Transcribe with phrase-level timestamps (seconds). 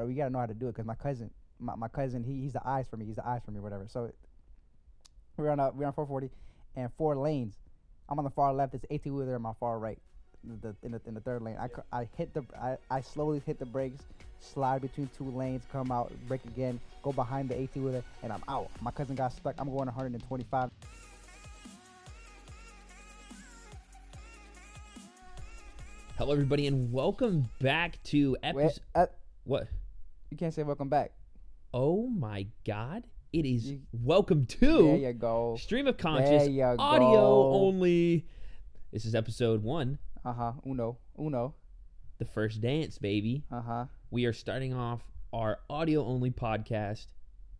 [0.00, 2.40] gotta we gotta know how to do it because my cousin, my, my cousin, he,
[2.40, 3.04] he's the eyes for me.
[3.06, 3.86] He's the eyes for me, whatever.
[3.88, 4.10] So
[5.36, 6.30] we're on a, we're on 440,
[6.76, 7.54] and four lanes.
[8.08, 8.74] I'm on the far left.
[8.74, 9.98] It's 18 wheeler on my far right.
[10.62, 13.58] The, in the in the third lane, I, I hit the I, I slowly hit
[13.58, 14.00] the brakes,
[14.40, 18.42] slide between two lanes, come out, brake again, go behind the 18 wheeler, and I'm
[18.48, 18.70] out.
[18.80, 19.54] My cousin got stuck.
[19.58, 20.70] I'm going 125.
[26.16, 28.80] Hello, everybody, and welcome back to episode.
[28.94, 29.06] uh,
[29.44, 29.68] What?
[30.30, 31.12] You can't say welcome back.
[31.72, 33.04] Oh my God!
[33.32, 35.56] It is You- welcome There to you go.
[35.60, 37.52] Stream of Conscious There you audio go.
[37.54, 38.26] only.
[38.92, 40.52] This is episode one, Uh huh.
[40.66, 40.98] Uno.
[41.18, 41.54] Uno.
[42.18, 43.44] the first dance, baby.
[43.50, 43.84] Uh huh.
[44.10, 45.00] We are starting off
[45.32, 47.06] our audio only podcast.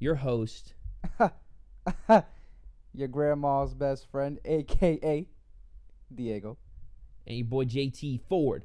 [0.00, 0.74] Your host,
[2.92, 5.26] Your grandma's best friend, aka
[6.12, 6.56] Diego.
[7.26, 8.64] and your boy JT Ford,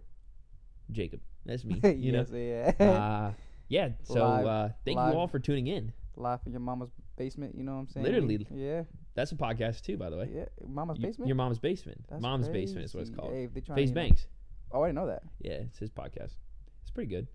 [0.91, 1.19] Jacob.
[1.45, 1.79] That's me.
[1.83, 2.37] You yes, know.
[2.37, 2.71] yeah.
[2.79, 3.31] Uh,
[3.67, 3.89] yeah.
[4.03, 5.13] So Live- uh, thank live.
[5.13, 5.91] you all for tuning in.
[6.17, 7.55] Live in your mama's basement.
[7.57, 8.05] You know what I'm saying?
[8.05, 8.47] Literally.
[8.53, 8.83] Yeah.
[9.15, 10.29] That's a podcast too, by the way.
[10.33, 10.45] Yeah.
[10.67, 11.27] Mama's Y- basement.
[11.27, 12.05] Your mom's basement.
[12.09, 13.33] That's mom's basement is what it's called.
[13.33, 14.27] Hey, if they tryna, Face know- Banks.
[14.71, 15.23] Oh, I didn't know that.
[15.41, 16.35] Yeah, it's his podcast.
[16.81, 17.27] It's pretty good.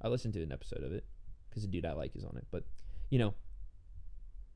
[0.00, 1.04] I listened to an episode of it
[1.48, 2.46] because the dude I like is on it.
[2.50, 2.64] But
[3.10, 3.34] you know,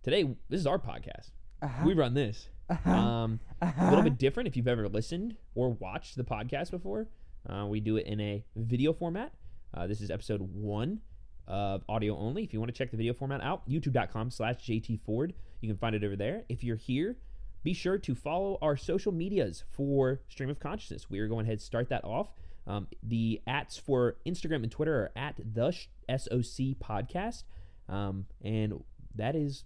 [0.03, 1.31] today this is our podcast.
[1.63, 1.85] Uh-huh.
[1.87, 2.48] We run this.
[2.85, 4.48] Um, a little bit different.
[4.48, 7.09] If you've ever listened or watched the podcast before,
[7.48, 9.33] uh, we do it in a video format.
[9.77, 11.01] Uh, this is episode one
[11.47, 12.43] of audio only.
[12.43, 15.35] If you want to check the video format out, YouTube.com/slash JT Ford.
[15.61, 16.45] You can find it over there.
[16.49, 17.19] If you're here,
[17.63, 21.11] be sure to follow our social medias for Stream of Consciousness.
[21.11, 22.33] We are going ahead start that off.
[22.67, 25.73] Um, the ats for Instagram and Twitter are at the
[26.09, 27.45] SOC podcast.
[27.89, 28.83] Um, and
[29.15, 29.65] that is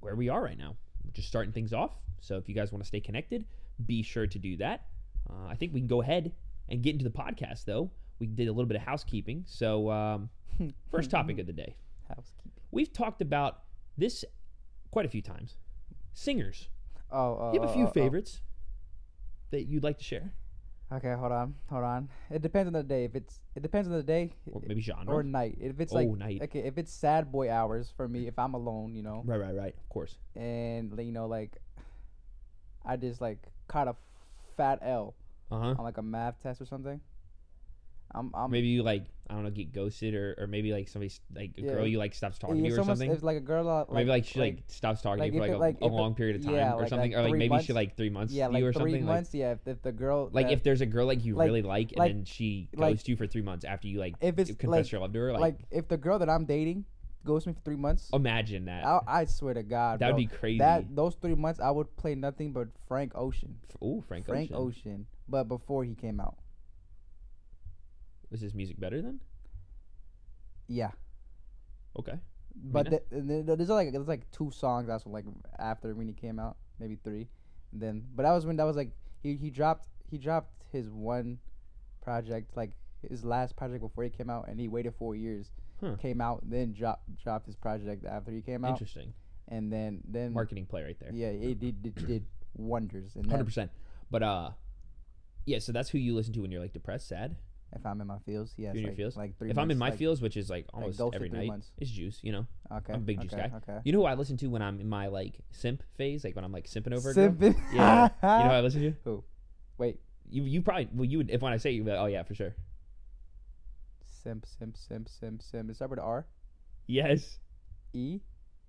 [0.00, 0.76] where we are right now.
[1.04, 1.92] We're just starting things off.
[2.20, 3.44] So if you guys want to stay connected,
[3.84, 4.86] be sure to do that.
[5.28, 6.32] Uh, I think we can go ahead
[6.68, 7.90] and get into the podcast, though.
[8.18, 9.44] We did a little bit of housekeeping.
[9.46, 10.30] So, um,
[10.90, 11.76] first topic of the day.
[12.08, 12.52] Housekeeping.
[12.70, 13.62] We've talked about
[13.96, 14.24] this
[14.90, 15.56] quite a few times.
[16.12, 16.68] Singers.
[17.10, 17.92] Oh, oh, You have a oh, few oh, oh.
[17.92, 18.40] favorites
[19.50, 20.32] that you'd like to share,
[20.90, 22.08] Okay, hold on, hold on.
[22.30, 23.04] It depends on the day.
[23.04, 25.14] If it's, it depends on the day or maybe genre.
[25.16, 25.58] or night.
[25.60, 26.40] If it's Oh, like, night.
[26.44, 29.54] okay, if it's sad boy hours for me, if I'm alone, you know, right, right,
[29.54, 29.74] right.
[29.76, 30.16] Of course.
[30.34, 31.58] and you know, like,
[32.86, 33.38] I just like
[33.68, 33.96] caught a
[34.56, 35.14] fat L
[35.50, 35.66] Uh huh.
[35.78, 37.00] on like a math test or something.
[38.14, 41.12] I'm, I'm Maybe you like I don't know get ghosted or, or maybe like somebody
[41.34, 41.72] like a Yeah.
[41.74, 43.10] girl you like stops talking yeah, to you or something.
[43.10, 45.42] If like a girl, uh, Or maybe like she like, stops talking like to you
[45.42, 47.12] for like a, like a if it- long period of time yeah, or like- something,
[47.12, 49.04] like or like maybe she like three months yeah, like you or three something.
[49.06, 49.34] Like, months.
[49.34, 51.60] yeah, if, if the girl, like that- if there's a girl like you like- really
[51.62, 54.38] like and like- then she like- ghosts you for three months after you like if
[54.38, 56.86] it's confess like, your love to her, like, like if the girl that I'm dating
[57.26, 58.86] goes me for three months, imagine that.
[58.86, 60.58] I, I swear to God, That'd be crazy.
[60.60, 63.56] That those three months, I would play nothing but Frank Ocean.
[63.84, 64.56] Ooh, Frank, Frank Ocean.
[64.56, 66.36] Ocean, but before he came out,
[68.30, 69.20] Was his music better then?
[70.68, 70.90] yeah.
[71.98, 72.18] Okay.
[72.54, 73.00] But Mina?
[73.10, 75.24] the, and there's like there's like two songs that's like
[75.58, 77.28] after when he came out, maybe three,
[77.72, 78.90] and then but that was when that was like
[79.22, 81.38] he he dropped he dropped his one
[82.02, 82.72] project like
[83.08, 85.50] his last project before he came out, and he waited four years,
[85.80, 85.94] Huh.
[86.02, 89.12] came out, then dropped dropped his project after he came out, Interesting.
[89.46, 91.10] and then then Marketing play right there.
[91.14, 92.24] yeah it did, did, did
[92.56, 93.14] wonders.
[93.14, 93.70] Hundred percent.
[94.10, 94.50] But uh,
[95.46, 95.60] yeah.
[95.60, 97.36] So that's who you listen to when you're like depressed, sad.
[97.74, 99.16] If I'm in my feels, yes, in your like, feels?
[99.16, 99.50] like three.
[99.50, 101.70] if I'm in my like, feels, which is like almost ghosted every three night, months.
[101.76, 102.18] it's juice.
[102.22, 102.46] You know.
[102.72, 103.56] okay, I'm a big juice okay, guy.
[103.56, 103.80] Okay.
[103.84, 106.44] You know who I listen to when I'm in my like simp phase, like when
[106.44, 107.12] I'm like simping over?
[107.12, 107.56] Simping.
[107.72, 108.08] Yeah.
[108.22, 108.94] you know who I listen to?
[109.04, 109.24] Who?
[109.76, 110.00] Wait.
[110.30, 112.22] You you probably well you would if when I say it, you'd like, oh yeah
[112.22, 112.54] for sure.
[114.22, 115.70] Simp, simp, simp, simp, simp.
[115.70, 116.26] Is that with R?
[116.86, 117.38] Yes.
[117.92, 118.20] E?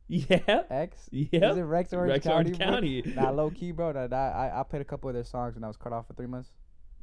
[0.10, 0.64] Yeah.
[0.72, 1.08] X?
[1.12, 1.52] Yeah.
[1.52, 2.50] Is it Rex Orange Rex County?
[2.52, 2.58] Orange?
[2.58, 3.04] County.
[3.16, 3.94] Nah, low key, bro.
[3.94, 6.08] That I, I I played a couple of their songs when I was cut off
[6.08, 6.50] for three months.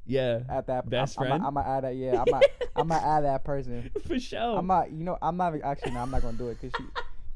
[0.07, 0.41] Yeah.
[0.49, 1.45] At that, Best I'm, friend?
[1.45, 1.97] I'm, gonna add that.
[1.97, 2.47] Yeah, I'm gonna
[2.77, 3.91] I'm gonna add that person.
[4.07, 4.59] for sure.
[4.59, 4.91] I'm not.
[4.93, 5.93] You know, I'm not actually.
[5.93, 6.85] No, I'm not gonna do it because she.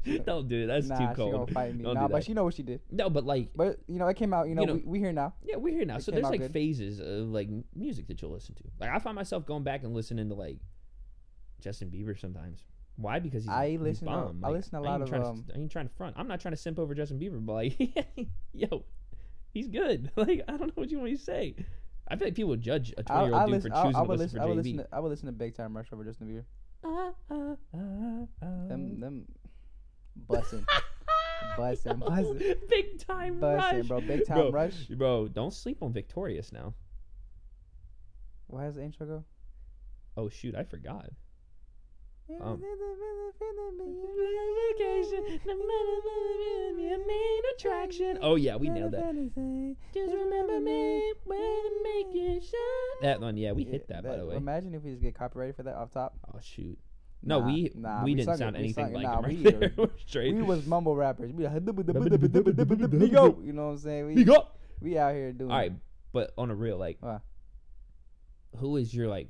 [0.25, 0.67] Don't do it.
[0.67, 1.83] That's nah, too she gonna fight me.
[1.83, 2.81] Don't nah, but she know what she did.
[2.89, 4.47] No, but like But you know, it came out.
[4.47, 5.33] You know, You know- we, we here now.
[5.43, 5.97] yeah, we're here now.
[5.97, 6.53] It So there's like good.
[6.53, 8.63] phases of like music that you'll listen to.
[8.79, 10.57] Like I find myself going back and listening to like
[11.59, 12.63] Justin Bieber sometimes.
[12.95, 13.19] Why?
[13.19, 14.43] Because he's, I he's listen to- bomb.
[14.43, 16.15] I Like, listen to a lot of, trying um, To, I ain't trying to front.
[16.17, 18.85] I'm not trying to simp over Justin Bieber, but like, yo,
[19.51, 20.09] he's good.
[20.15, 21.55] Like I don't know what you want me to say.
[22.11, 23.71] I feel like people would judge a twenty year old dude listen.
[23.71, 24.41] for choosing I to would listen listen.
[24.41, 24.73] I would for listen.
[24.73, 24.77] JB.
[24.77, 26.43] To, I would listen to Big Time Rush over Justin Bieber.
[26.83, 28.67] Ah, ah, ah.
[28.67, 29.25] Them them
[30.29, 30.65] bussin',
[31.57, 34.01] bussin', bussin', Big time rush, bussin', bro.
[34.01, 34.87] Big Time Bro, Rush.
[34.87, 36.73] Bro, don't sleep on Victorious now.
[38.47, 39.23] Why does the intro go?
[40.17, 41.09] Oh shoot, I forgot.
[42.41, 42.61] Um,
[48.21, 49.13] Oh yeah, we nailed that.
[49.93, 53.01] Just remember me when I make it shine.
[53.01, 54.35] That one, yeah, we hit that by the way.
[54.35, 56.13] Imagine if we just get copyrighted for that off top.
[56.33, 56.77] Oh shoot.
[57.23, 59.17] No, Nah, we nah, we, we didn't sung it, sound we anything sung like Nah,
[59.19, 59.73] him right we- there.
[59.77, 60.35] We're straight.
[60.35, 61.31] We was mumble rappers.
[61.31, 63.45] We like, Bigo.
[63.45, 64.07] You know what I'm saying?
[64.07, 64.57] We, Big up.
[64.81, 65.51] we out here doing.
[65.51, 65.73] All right,
[66.13, 67.21] but on a real like, What?
[68.57, 69.29] who is your like,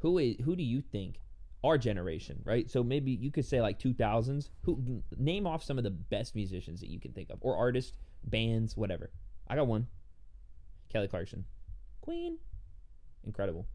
[0.00, 1.16] who is who do you think
[1.64, 2.70] our generation, right?
[2.70, 4.50] So maybe you could say like 2000s.
[4.62, 7.92] Who name off some of the best musicians that you can think of, or artists,
[8.24, 9.10] bands, whatever.
[9.48, 9.86] I got one.
[10.90, 11.44] Kelly Clarkson,
[12.02, 12.38] Queen,
[13.24, 13.66] incredible.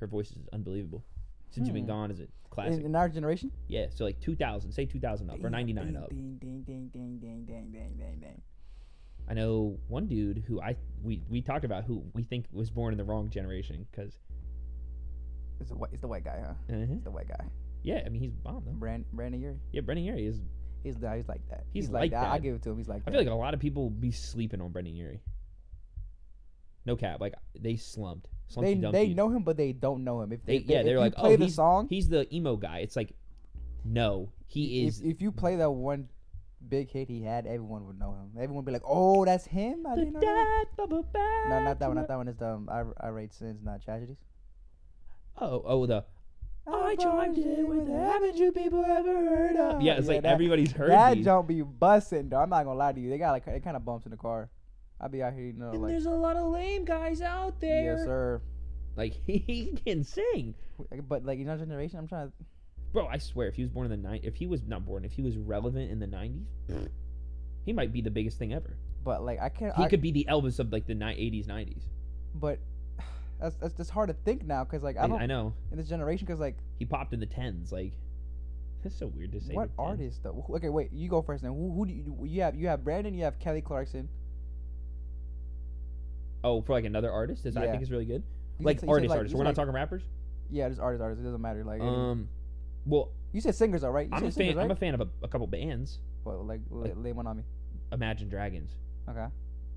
[0.00, 1.04] Her voice is unbelievable.
[1.50, 1.88] Since you've been Hmm.
[1.88, 2.80] gone, is it classic?
[2.80, 3.50] In, in our generation.
[3.68, 6.08] yeah, so like 2000, say 2000 up or 99 up.
[6.10, 8.42] Ding, ding, ding, ding, ding, ding, ding, ding, ding.
[9.28, 12.92] I know one dude who I we we talked about who we think was born
[12.94, 14.18] in the wrong generation because
[15.60, 15.90] It's the white.
[15.92, 16.54] It's the white guy, huh?
[16.68, 17.44] It's the white guy.
[17.82, 18.72] yeah, I mean he's bomb though.
[18.72, 19.58] Brand, Brandon Urie.
[19.72, 20.40] Yeah, Brendon Urie is.
[20.84, 21.64] He's the, he's like that.
[21.72, 22.26] He's like, like that.
[22.26, 22.42] I that.
[22.42, 22.78] give it to him.
[22.78, 23.10] He's like I that.
[23.10, 25.20] feel like a lot of people be sleeping on Brendon Urie.
[26.86, 28.28] No cap, like they slumped.
[28.46, 30.32] slumped they they know him, but they don't know him.
[30.32, 31.88] If They, if yeah, if they're you like, play oh, the he's, song.
[31.90, 32.78] he's the emo guy.
[32.78, 33.12] It's like,
[33.84, 35.00] no, he if, is.
[35.02, 36.08] if you play that one
[36.66, 38.30] big hit he had, everyone would know him.
[38.36, 40.64] Everyone would be like, "Oh, that's him." I didn't know that.
[40.76, 41.96] dad of a No, not that one.
[41.96, 42.28] Not that one.
[42.28, 44.16] It's the um, I, I rate sins, not tragedies.
[45.40, 46.04] Oh, oh, the
[46.66, 49.80] I chimed in with the haven't you people ever heard of?
[49.82, 51.24] Yeah, it's like that, everybody's heard That these.
[51.24, 52.38] don't be busting though.
[52.38, 53.08] I'm not gonna lie to you.
[53.08, 54.50] They got like it kind of bumps in the car.
[55.00, 57.60] I'll be out here, you know, And like there's a lot of lame guys out
[57.60, 57.96] there.
[57.96, 58.42] yes sir.
[58.96, 60.54] Like he can sing,
[60.92, 62.32] eh, But like you know, generation, I'm trying to.
[62.92, 63.06] bro.
[63.06, 65.12] I swear, if he was born in the night, if he was not born, if
[65.12, 66.44] he was relevant in the '90s,
[67.64, 68.76] he might be the biggest thing ever.
[69.04, 69.74] But like I can't.
[69.76, 71.82] He I, could be the Elvis of like the ni- '80s, '90s.
[72.34, 72.58] But
[73.40, 75.78] that's that's just hard to think now because like I I, don't I know in
[75.78, 77.70] this generation because like he popped in the tens.
[77.72, 77.92] Like
[78.82, 79.54] that's so weird to say.
[79.54, 79.86] what the 10s.
[79.86, 80.44] artist though?
[80.50, 80.92] Okay, wait.
[80.92, 81.42] You go first.
[81.42, 82.54] Then who, who do you you have?
[82.54, 83.14] You have Brandon.
[83.14, 84.08] You have Kelly Clarkson.
[86.44, 88.22] Oh, for like another artist, is I think is really good.
[88.58, 89.34] You Like said- you said, like- artist.
[89.34, 90.02] We're said, not like- talking rappers.
[90.50, 91.20] Yeah, just artist, artist.
[91.20, 91.64] It doesn't matter.
[91.64, 92.28] Like Um,
[92.86, 94.06] well, you said singers, all right?
[94.08, 94.64] You I'm said a singers, fan.
[94.64, 95.98] I'm a fan of a, a couple bands.
[96.24, 97.42] Well, like, like- lay one on me.
[97.92, 98.70] Imagine Dragons.
[99.08, 99.26] Okay.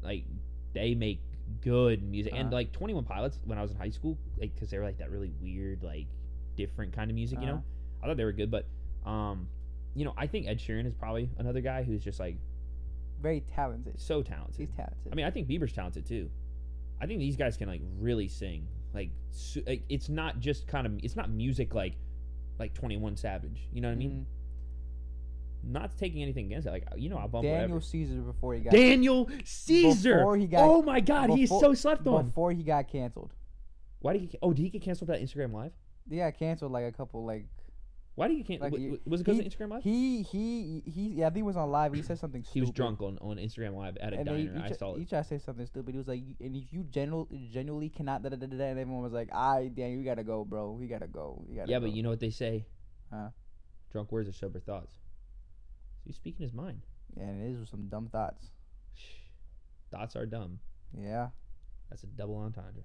[0.01, 0.25] Like
[0.73, 1.21] they make
[1.61, 2.55] good music, and Uh-huh.
[2.55, 4.97] like Twenty One Pilots when I was in high school, like because they were like
[4.99, 6.07] that really weird, like
[6.55, 7.39] different kind of music.
[7.39, 8.03] You know, Uh-huh.
[8.03, 8.65] I thought they were good, but
[9.05, 9.47] um,
[9.95, 12.37] you know, I think Ed Sheeran is probably another guy who's just like
[13.21, 13.99] Very talented.
[13.99, 14.55] so talented.
[14.57, 15.11] He's talented.
[15.11, 16.29] I mean, I think Bieber's talented too.
[16.99, 18.67] I think these guys can like really sing.
[18.93, 21.95] Like, su- like it's not just kind of it's not music like
[22.59, 23.67] like Twenty One Savage.
[23.73, 24.25] You know what I mean?
[25.63, 26.71] Not taking anything against it.
[26.71, 27.31] Like you know, I'll Mhm.
[27.31, 27.81] bump Daniel whatever.
[27.81, 30.15] Caesar before he got Daniel Caesar.
[30.17, 32.25] Before he got- oh my God, he's so slept on.
[32.27, 33.33] before he got canceled.
[33.99, 34.37] Why did he?
[34.41, 35.73] Oh, did he get canceled for that Instagram live?
[36.07, 37.45] Yeah, canceled like a couple like
[38.15, 39.83] Why did he get Like, was it because of Instagram live?
[39.83, 41.09] he he he.
[41.13, 41.93] Yeah, I think he was on live.
[41.93, 42.43] He said something.
[42.43, 42.53] Stupid.
[42.53, 44.59] He was drunk on, on Instagram live at a And then he, diner.
[44.67, 45.09] he, I saw he it.
[45.09, 45.93] tried to say something stupid.
[45.93, 49.01] He was like, and if you general, genuinely cannot, da, da, da, da, and everyone
[49.01, 50.71] was like, "I, damn, you gotta go, bro.
[50.73, 51.41] We gotta go.
[51.47, 52.65] We gotta Yeah, go." but you know what they say?
[53.11, 53.29] Huh?
[53.91, 54.93] Drunk words are sober thoughts.
[56.05, 56.81] He's speaking his mind.
[57.15, 58.47] Yeah, and it is with some dumb thoughts.
[59.91, 60.59] Thoughts are dumb.
[60.97, 61.27] Yeah.
[61.89, 62.83] That's a double entendre.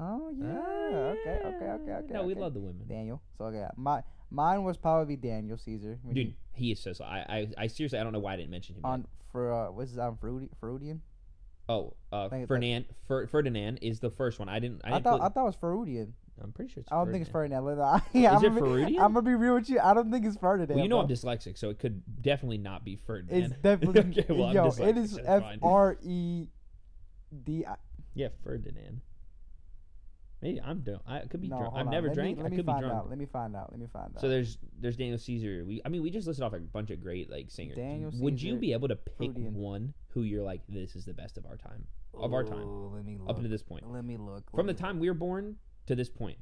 [0.00, 0.54] Oh yeah.
[0.56, 1.38] Ah, Okay.
[1.44, 1.64] Okay.
[1.66, 1.92] Okay.
[1.92, 2.12] Okay.
[2.12, 2.86] No, we love the women.
[2.88, 3.20] Daniel.
[3.36, 5.98] So okay, my mine was probably Daniel Caesar.
[6.06, 6.92] Dude, he- he is so.
[6.92, 8.82] so I, I, I seriously, I don't know why I didn't mention him.
[8.84, 8.90] yet.
[8.90, 11.02] on for uh, what's his Frudi- Freudian?
[11.68, 12.84] oh, uh, like- Ferdinand.
[13.08, 14.48] Fer, Ferdinand is the first one.
[14.48, 14.82] I didn't.
[14.84, 16.14] I, I, didn't thought put- I thought it was Freudian.
[16.42, 16.92] I'm pretty sure it's.
[16.92, 17.62] I don't think it's Ferdinand.
[17.64, 18.02] Ferdinand.
[18.12, 19.02] yeah, Is I'm it gonna be- Freudian?
[19.02, 19.80] I'm gonna be real with you.
[19.80, 20.74] I don't think it's Ferdinand.
[20.74, 21.04] Well, you know bro.
[21.04, 23.42] I'm dyslexic, so it could definitely not be Ferdinand.
[23.52, 24.66] It's definitely okay, well, I'm yo.
[24.88, 25.44] It is F.
[25.62, 26.46] R E
[27.44, 27.64] D.
[27.66, 27.74] I-
[28.14, 29.00] Yeah, Ferdinand.
[30.40, 31.02] Maybe I'm drunk.
[31.04, 31.74] I could be No, drunk.
[31.76, 31.92] I've on.
[31.92, 32.36] never let drank.
[32.36, 32.94] Me, I let me could be find drunk.
[32.96, 33.08] out.
[33.08, 33.72] Let me find out.
[33.72, 34.20] Let me find out.
[34.20, 35.64] So there's there's Daniel Caesar.
[35.66, 37.76] We I mean we just listed off a bunch of great like singers.
[37.76, 41.12] Daniel Caesar, Would you be able to pick one who you're like this is the
[41.12, 41.84] best of our time
[42.14, 43.28] of our time Ooh, Let me look.
[43.30, 44.48] up until this point Let me look.
[44.52, 45.56] from the let me time we were born
[45.88, 46.38] to this point,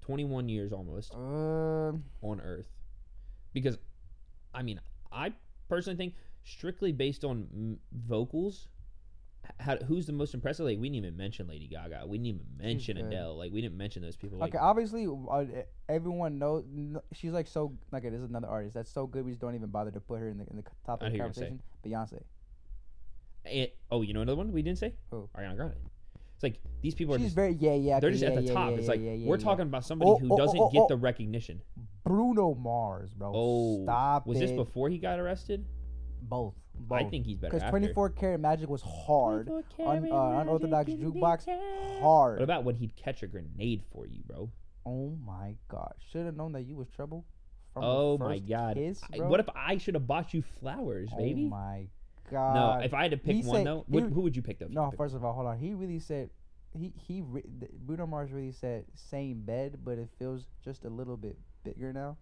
[0.00, 1.14] 21 years almost.
[1.14, 2.04] Um.
[2.22, 2.68] on Earth,
[3.52, 3.76] because
[4.54, 4.80] I mean
[5.12, 5.32] I
[5.68, 8.68] personally think strictly based on m- vocals.
[9.60, 10.64] How, who's the most impressive?
[10.64, 12.04] Like we didn't even mention Lady Gaga.
[12.06, 12.96] We didn't even mention.
[12.96, 13.36] Adele.
[13.36, 14.38] Like we didn't mention those people.
[14.38, 15.44] Like, okay, obviously, uh,
[15.86, 17.74] everyone knows kn- she's like so.
[17.92, 19.22] Like, it is another artist that's so good.
[19.24, 21.16] We just don't even bother to put her in the in the top of the
[21.18, 21.40] hear you say.
[21.50, 21.60] conversation.
[21.84, 22.22] Beyonce.
[23.44, 24.94] and- oh, you know another one we didn't say?
[25.10, 25.28] Who?
[25.36, 25.74] Ariana Grande.
[26.44, 27.98] Like these people are She's just very yeah yeah.
[28.00, 28.70] they're just yeah, at the yeah, top.
[28.70, 30.86] yeah, it's like we're talking about somebody Oh, who oh, doesn't oh, get oh.
[30.88, 31.60] the recognition.
[32.04, 33.32] Bruno Mars, bro.
[33.34, 34.40] Oh, stop Was it.
[34.46, 35.64] this before he got arrested?
[36.22, 36.54] Both.
[36.74, 36.98] Both.
[37.00, 37.54] I think he's better.
[37.54, 39.46] because 24 karat magic was hard.
[39.76, 41.46] 24 Un- uh, unorthodox jukebox,
[42.00, 42.38] hard.
[42.40, 44.50] What about when he'd catch a grenade for you, bro?
[44.84, 45.94] Oh my god!
[46.10, 47.24] Should have known that you was trouble.
[47.76, 48.76] Oh my god!
[48.76, 51.46] kiss, I- what if I should have bought you flowers, baby?
[51.46, 51.86] Oh my
[52.30, 52.54] god!
[52.54, 54.58] no, if I had to pick he one said- though, he- who would you pick
[54.58, 54.66] though?
[54.66, 55.58] you No, first of all, hold on.
[55.58, 56.30] He really said
[56.76, 57.44] he he re-
[57.86, 62.16] Bruno Mars really said same bed, but it feels just a little bit bigger now.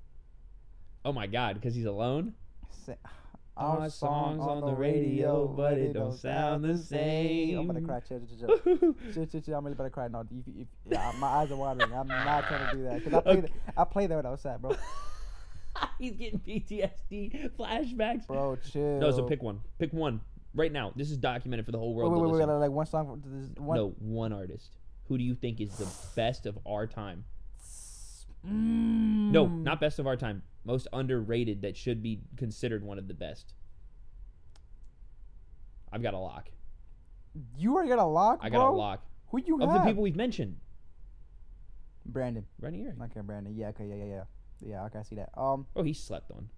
[1.04, 2.34] Oh my God, because he's alone.
[2.70, 2.94] Sa-
[3.56, 7.58] Our songs on the radio, but it don't sound the same.
[7.58, 8.00] I'm gonna cry.
[8.00, 8.94] Chill, chill, chill.
[9.12, 9.54] chill, chill, chill.
[9.58, 10.08] I'm really about to cry.
[10.08, 11.92] No, if, if, yeah, my eyes are watering.
[11.92, 13.38] I'm not trying to do that because I played.
[13.44, 13.52] Okay.
[13.76, 14.74] I played that when I was sad, bro.
[15.98, 18.26] he's getting PTSD flashbacks.
[18.26, 18.98] Bro, chill.
[19.00, 19.60] No, so pick one.
[19.78, 20.20] Pick one
[20.54, 20.92] right now.
[20.96, 22.60] This is documented for the whole world wait, to wait, wait, listen.
[22.60, 23.22] like one song.
[23.22, 23.76] For this, one.
[23.76, 24.70] No, one artist.
[25.08, 27.24] Who do you think is the best of our time?
[28.46, 29.30] Mm.
[29.30, 30.42] No, not best of our time.
[30.64, 33.54] Most underrated that should be considered one of the best.
[35.92, 36.48] I've got a lock.
[37.56, 38.58] You already got a lock, I bro.
[38.58, 39.82] got a lock Who do you of have?
[39.82, 40.56] the people we've mentioned.
[42.06, 42.44] Brandon.
[42.60, 42.94] Right here.
[43.02, 43.54] Okay, Brandon.
[43.54, 44.22] Yeah, okay, yeah, yeah, yeah.
[44.64, 45.30] Yeah, okay, I see that.
[45.36, 46.48] Um, Oh, he slept on.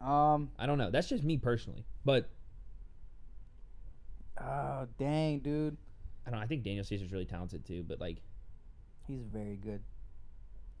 [0.00, 0.90] um, I don't know.
[0.90, 1.84] That's just me personally.
[2.04, 2.28] But
[4.40, 5.76] oh dang, dude,
[6.26, 6.44] I don't know.
[6.44, 7.84] I think Daniel Caesar's really talented too.
[7.86, 8.18] But like,
[9.06, 9.80] he's very good.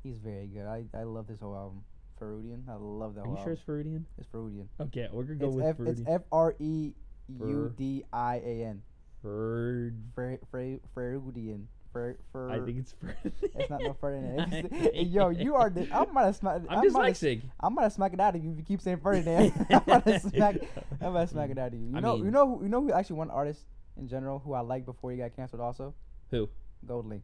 [0.02, 0.66] He's very good.
[0.66, 1.82] I I love this whole album.
[2.20, 2.68] Ferudian.
[2.68, 4.02] I love that are you sure it's Ferudian?
[4.18, 4.66] It's Ferudian.
[4.80, 5.76] Okay, we're gonna go It's with F.
[5.86, 6.92] It's F R E
[7.28, 8.82] U D I A N.
[9.22, 9.94] Ferd.
[10.16, 11.64] Fer Fer Ferudian.
[11.92, 12.50] Fer Fer.
[12.50, 13.16] I think it's Ferd.
[13.42, 14.70] it's not no Ferdinand.
[14.94, 15.70] Yo, you are.
[15.70, 16.56] The, I'm gonna smack.
[16.68, 17.14] I'm I'm gonna.
[17.60, 19.52] I'm gonna smack it out of you if you keep saying Ferdinand.
[19.70, 20.56] I'm gonna smack.
[21.00, 21.86] I'm gonna smack it out of you.
[21.88, 22.16] You I know.
[22.16, 22.56] mean- you know.
[22.56, 23.60] who- You know who actually one artist
[23.96, 25.60] in general who I liked before he got canceled.
[25.62, 25.94] Also.
[26.30, 26.48] Who?
[26.86, 27.22] GoldLink.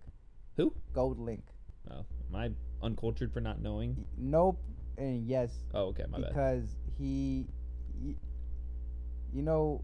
[0.56, 0.72] Who?
[0.94, 1.42] GoldLink.
[1.90, 2.50] Oh, am I
[2.82, 4.04] uncultured for not knowing?
[4.16, 4.58] Nope.
[4.96, 6.28] And yes, Oh, okay, my bad.
[6.28, 6.64] because
[6.98, 7.46] he,
[8.00, 8.16] he,
[9.32, 9.82] you know,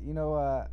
[0.00, 0.66] you know, uh,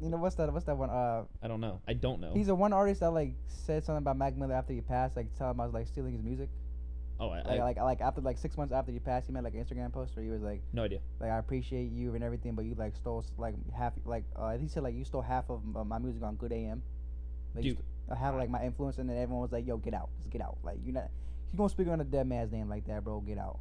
[0.00, 0.52] you know what's that?
[0.52, 0.90] What's that one?
[0.90, 1.80] Uh, I don't know.
[1.86, 2.32] I don't know.
[2.34, 5.34] he's the one artist that like said something about Mac Miller after he passed, like
[5.36, 6.48] telling him I was like stealing his music.
[7.20, 9.44] oh, I, Like, I like, like after like six months after he passed, he made
[9.44, 10.98] like an Instagram post where he was like, no idea.
[11.20, 14.68] like I appreciate you and everything, but you like stole like half, like uh, he
[14.68, 16.82] said like you stole half of uh, my music on Good AM.
[17.54, 17.76] Like Dude.
[17.76, 20.30] st- uh, half like my influence, and then everyone was like, "Yo, get out, just
[20.30, 21.08] get out." Like you're not,
[21.52, 23.20] you gonna speak on a dead man's name like that, bro?
[23.20, 23.58] Get out.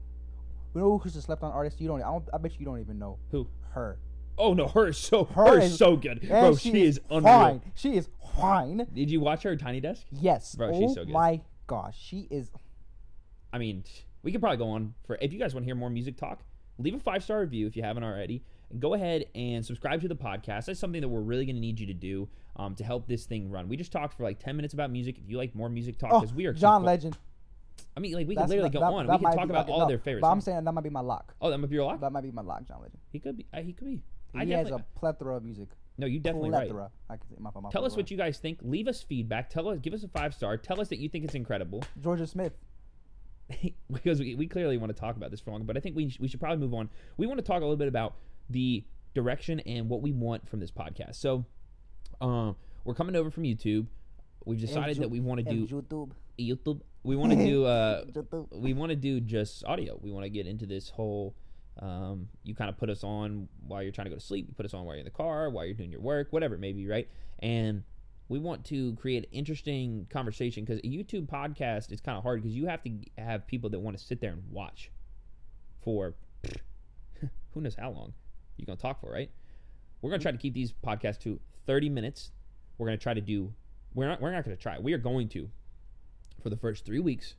[0.76, 1.80] You know who's a slept on artist?
[1.80, 2.02] You don't.
[2.02, 3.48] I, don't, I bet you don't even know Who?
[3.70, 4.00] her.
[4.38, 6.56] Oh no, her is so Her her, is is- so good, bro.
[6.56, 7.22] She, is unreal.
[7.24, 7.62] fine.
[7.76, 8.88] She is fine.
[8.94, 10.04] Did you watch her Tiny Desk?
[10.12, 10.56] Yes.
[10.56, 11.14] Bro, oh she's so good.
[11.14, 12.52] my gosh, she is.
[13.52, 13.84] I mean,
[14.24, 15.18] we could probably go on for.
[15.22, 16.40] If you guys want to hear more music talk,
[16.80, 18.44] leave a five star review if you haven't already.
[18.72, 20.66] And go ahead and subscribe to the podcast.
[20.66, 23.26] That's something that we're really going to need you to do um, to help this
[23.26, 23.68] thing run.
[23.70, 25.18] We just talked for like ten minutes about music.
[25.24, 27.16] If you like more music talk, Oh, because we are John Legend.
[27.96, 29.06] I mean, like we could That's- literally that- go on.
[29.06, 30.22] that We can might talk about okay, all no, their favorites.
[30.22, 31.36] But I'm saying that might be my lock.
[31.42, 32.02] oh, that might be your lock.
[32.02, 33.00] That might be my lock, John Legend.
[33.12, 33.46] He could be.
[33.54, 34.02] Uh, he could be.
[34.36, 35.70] I He has a plethora of music.
[35.98, 36.68] no, you definitely right.
[36.68, 36.90] plethora.
[37.10, 38.60] I can say my, my Tell us what you guys think.
[38.62, 39.50] Leave us feedback.
[39.50, 40.58] Tell us, give us a five star.
[40.58, 41.84] Tell us that you think it's incredible.
[42.02, 42.54] Jorja Smith.
[43.92, 46.10] because we, we clearly want to talk about this for long, but I think we,
[46.10, 46.90] sh- we should probably move on.
[47.18, 48.16] We want to talk a little bit about
[48.50, 51.16] the direction and what we want from this podcast.
[51.16, 51.46] So,
[52.22, 53.88] um, we're coming over from YouTube.
[54.46, 56.12] We've decided that we want to do YouTube.
[56.40, 56.82] YouTube.
[57.04, 58.04] We want to do uh,
[58.52, 59.98] we want to do just audio.
[60.02, 61.36] We want to get into this whole.
[61.80, 64.46] Um, you kind of put us on while you're trying to go to sleep.
[64.48, 66.56] You put us on while you're in the car, while you're doing your work, whatever
[66.56, 67.08] it may be, right?
[67.40, 67.84] And
[68.30, 72.56] we want to create interesting conversation because a YouTube podcast is kind of hard because
[72.56, 74.92] you have to have people that want to sit there and watch
[75.82, 76.14] for
[77.54, 78.14] who knows how long
[78.58, 79.30] you're gonna talk for, right?
[80.02, 82.32] We're gonna try to keep these podcasts to 30 minutes.
[82.78, 83.54] We're gonna try to do.
[83.94, 84.22] We're not.
[84.22, 84.80] We're not gonna try.
[84.80, 85.50] We are going to,
[86.42, 87.36] for the first three weeks,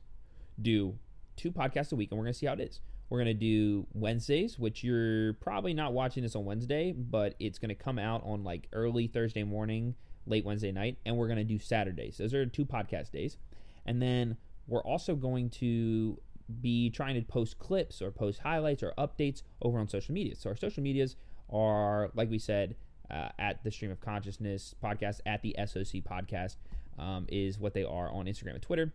[0.61, 0.97] do
[1.35, 2.79] two podcasts a week, and we're gonna see how it is.
[3.09, 7.75] We're gonna do Wednesdays, which you're probably not watching this on Wednesday, but it's gonna
[7.75, 9.95] come out on like early Thursday morning,
[10.25, 12.17] late Wednesday night, and we're gonna do Saturdays.
[12.17, 13.37] Those are two podcast days,
[13.85, 16.19] and then we're also going to
[16.61, 20.35] be trying to post clips or post highlights or updates over on social media.
[20.35, 21.15] So our social medias
[21.51, 22.75] are, like we said,
[23.09, 26.55] uh, at the Stream of Consciousness podcast, at the SOC podcast,
[26.97, 28.93] um, is what they are on Instagram and Twitter.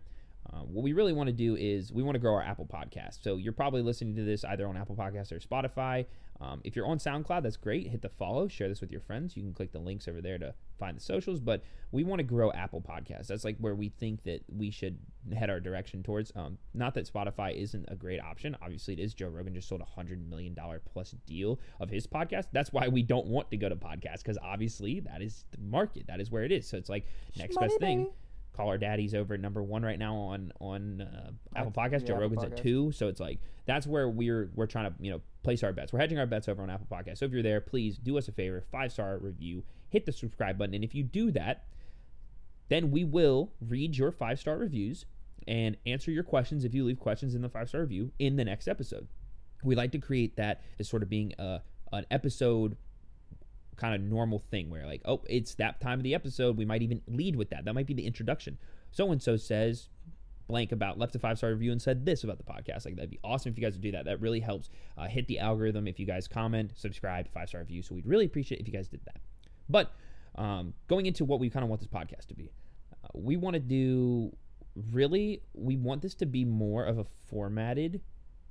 [0.52, 3.22] Um, what we really want to do is we want to grow our Apple podcast.
[3.22, 6.06] So you're probably listening to this either on Apple Podcasts or Spotify.
[6.40, 7.88] Um, if you're on SoundCloud, that's great.
[7.88, 9.36] Hit the follow, share this with your friends.
[9.36, 11.38] You can click the links over there to find the socials.
[11.38, 13.26] But we want to grow Apple Podcasts.
[13.26, 14.98] That's like where we think that we should
[15.36, 16.32] head our direction towards.
[16.34, 18.56] Um, not that Spotify isn't a great option.
[18.62, 19.12] Obviously, it is.
[19.12, 22.46] Joe Rogan just sold a hundred million dollar plus deal of his podcast.
[22.52, 26.06] That's why we don't want to go to podcasts because obviously that is the market.
[26.06, 26.66] That is where it is.
[26.66, 27.04] So it's like
[27.36, 28.04] next best thing.
[28.04, 28.10] baby.
[28.68, 32.16] Our Daddy's over at number one right now on on uh, Apple yeah, Joe Apple
[32.16, 35.62] Rogan's at two, so it's like that's where we're we're trying to you know place
[35.62, 35.92] our bets.
[35.92, 37.18] We're hedging our bets over on Apple Podcasts.
[37.18, 40.58] So if you're there, please do us a favor, five star review, hit the subscribe
[40.58, 41.64] button, and if you do that,
[42.68, 45.06] then we will read your five star reviews
[45.48, 48.44] and answer your questions if you leave questions in the five star review in the
[48.44, 49.08] next episode.
[49.62, 51.60] We like to create that as sort of being a
[51.92, 52.76] an episode
[53.80, 56.56] kind of normal thing where like, oh, it's that time of the episode.
[56.56, 57.64] We might even lead with that.
[57.64, 58.58] That might be the introduction.
[58.90, 59.88] So and so says
[60.48, 62.84] blank about left a five star review and said this about the podcast.
[62.84, 64.04] Like that'd be awesome if you guys would do that.
[64.04, 64.68] That really helps
[64.98, 65.86] uh, hit the algorithm.
[65.86, 67.82] If you guys comment, subscribe, five star review.
[67.82, 69.20] So we'd really appreciate if you guys did that.
[69.68, 69.92] But
[70.36, 72.50] um, going into what we kind of want this podcast to be,
[73.04, 74.32] uh, we want to do
[74.92, 78.00] really we want this to be more of a formatted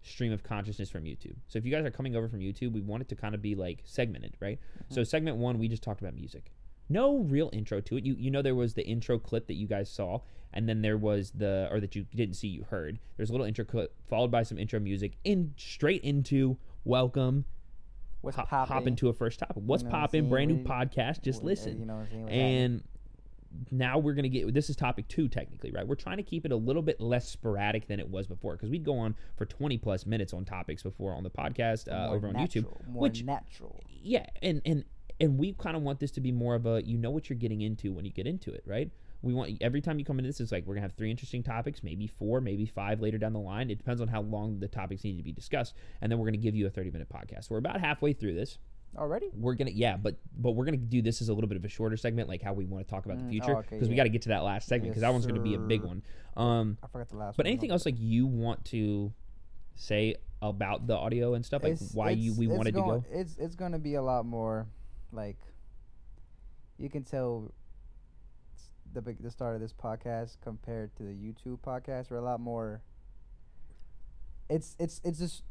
[0.02, 1.36] stream of consciousness from YouTube.
[1.48, 3.42] So if you guys are coming over from YouTube, we want it to kind of
[3.42, 4.60] be like segmented, right?
[4.90, 6.52] So segment one, we just talked about music.
[6.90, 8.06] No real intro to it.
[8.06, 10.22] You you know there was the intro clip that you guys saw,
[10.54, 13.00] and then there was the or that you didn't see, you heard.
[13.18, 17.46] There's a little intro clip followed by some intro music, in straight into welcome.
[18.22, 18.74] What's hop, popping?
[18.74, 19.58] hop into a first topic.
[19.66, 20.30] What's know popping?
[20.30, 21.22] Brand new podcast.
[21.22, 22.24] Just uh, listen You know what I'm saying?
[22.24, 22.84] What's and
[23.72, 25.88] now we're gonna get this is topic two technically right?
[25.88, 28.70] We're trying to keep it a little bit less sporadic than it was before because
[28.70, 32.28] we'd go on for 20 plus minutes on topics before on the podcast uh, over
[32.28, 33.82] on youtube more which- natural.
[34.02, 34.84] yeah and and
[35.20, 37.38] and we kind of want this to be more of a you know what you're
[37.38, 38.90] getting into when you get into it right?
[39.22, 41.44] We want every time you come into this it's like we're gonna have three interesting
[41.44, 43.70] topics maybe four maybe five later down the line.
[43.70, 46.38] It depends on how long the topics need to be discussed and then we're gonna
[46.38, 47.46] give you a 30 minute podcast.
[47.46, 48.60] So we're about halfway through this
[48.98, 49.30] Already?
[49.34, 51.70] we're gonna yeah but but we're gonna do this as a little bit of a
[51.70, 53.90] shorter segment like how we want to talk about Mm, the future oh, because okay,
[53.90, 55.60] we got to get to that last segment because Yes, that one's gonna be a
[55.60, 56.02] big one
[56.36, 57.52] um I forgot the last but one.
[57.52, 59.14] anything else like you want to
[59.76, 63.04] say about the audio and stuff like It's- why you we it's wanted to go
[63.12, 64.68] It's it's gonna be a lot more
[65.12, 65.38] like
[66.78, 67.54] you can tell
[68.92, 72.10] the big the start of this podcast compared to the YouTube podcast.
[72.10, 72.82] We're a lot more.
[74.50, 75.44] It's it's it's just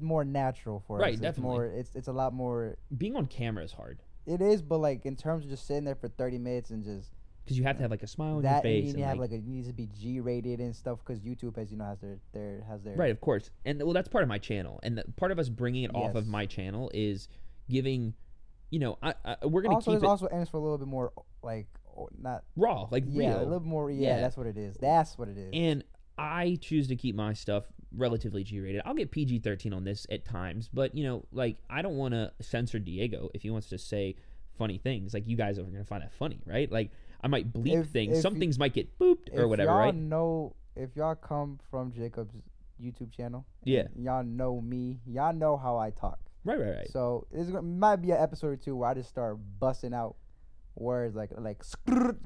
[0.00, 1.14] more natural for Right, us.
[1.14, 1.50] It's definitely.
[1.56, 1.64] more.
[1.66, 2.76] It's it's a lot more.
[2.96, 5.94] being on camera is hard It is, but like in terms of just sitting there
[5.94, 7.12] for thirty minutes and just
[7.44, 9.18] because you have to have like a smile on your face you need to have
[9.18, 11.78] like, like a, it needs to be G rated and stuff because YouTube has you
[11.78, 14.36] know has their their has their right of course and well that's part of my
[14.38, 17.26] channel and the, part of us bringing it off of my channel is
[17.70, 18.12] giving
[18.70, 20.88] you know I, I we're gonna also keep it also aims for a little bit
[20.88, 21.12] more
[21.42, 21.68] like
[22.20, 24.20] not raw like yeah real a little more yeah, Yeah.
[24.20, 25.84] that's what it is that's what it is And
[26.18, 27.64] I choose to keep my stuff
[27.96, 28.82] relatively G rated.
[28.84, 32.14] I'll get PG 13 on this at times, but you know, like, I don't want
[32.14, 34.16] to censor Diego if he wants to say
[34.58, 35.14] funny things.
[35.14, 36.70] Like, you guys are going to find that funny, right?
[36.70, 36.90] Like,
[37.22, 38.16] I might bleep If- things.
[38.16, 39.94] if Some you- things might get booped or whatever, y'all right?
[39.94, 42.34] know if y'all come from Jacob's
[42.80, 43.88] YouTube channel Yeah.
[43.96, 46.88] y'all know me y'all know how I talk Right, right, right.
[46.90, 50.14] so this might be an episode or two where I just start busting out
[50.80, 51.62] words like like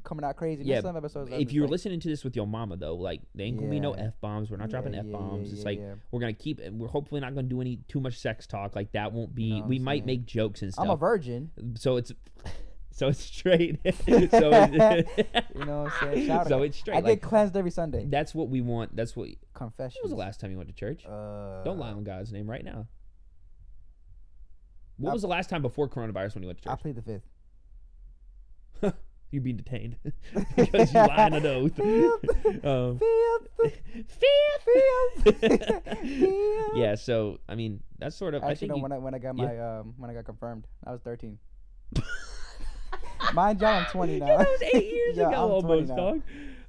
[0.04, 2.46] coming out crazy Yeah, There's some episodes if you're like, listening to this with your
[2.46, 4.50] mama, though, like, they ain't going to be no F bombs.
[4.50, 5.48] We're not dropping yeah, f bombs.
[5.48, 5.94] yeah, it's yeah, like, yeah.
[6.10, 8.74] we're to keep, we're hopefully not to do any too much sex talk.
[8.76, 10.06] Like, that won't be, we might saying?
[10.06, 10.84] make jokes and stuff.
[10.84, 12.12] I'm a virgin so it's,
[12.90, 13.80] so it's straight.
[13.84, 15.18] so it's,
[15.54, 16.62] you know what I'm saying Shout so out.
[16.62, 16.96] it's straight.
[16.96, 18.94] I like, get cleansed every Sunday That's what we want.
[18.94, 19.28] That's what.
[19.54, 21.04] confession When was the last time you went to church?
[21.06, 22.86] uh, Don't lie on God's name right now.
[24.98, 26.72] What I- was the last time before coronavirus when you went to church?
[26.72, 27.22] I played the fifth
[29.32, 29.96] You're being detained
[30.56, 31.74] because you lied on oath.
[31.74, 32.64] Fifth.
[32.64, 33.00] um,
[33.58, 33.80] Fifth.
[35.24, 35.40] fifth.
[35.40, 35.98] Fifth.
[36.74, 36.94] yeah.
[36.94, 38.44] So I mean, that's sort of.
[38.44, 38.76] I Actually, think no.
[38.76, 39.44] you- When I when I got yeah.
[39.46, 41.38] my um when I got confirmed, I was thirteen.
[43.34, 44.26] Mind you, I'm 20 now.
[44.26, 46.22] Yeah, that was eight years Yeah, ago I'm 20 almost, dog.